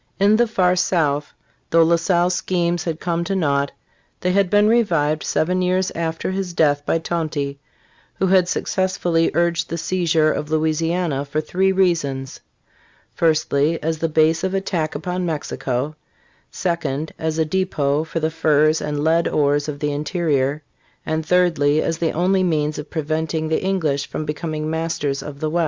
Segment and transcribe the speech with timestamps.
[0.19, 1.31] In the far South,
[1.69, 3.71] though La Salle's schemes had come to naught,
[4.21, 7.59] they had been revived seven years after his death by Tonty,
[8.15, 12.39] who had successfully "urged the seizure of Louisiana for three reasons:
[13.13, 15.95] firstly, as a base of attack upon Mexico;
[16.49, 20.63] secondly, as a depot for the furs and lead ores of the interior;
[21.05, 25.47] and thirdly, as the only means of preventing the English from becoming masters of the
[25.51, 25.59] west."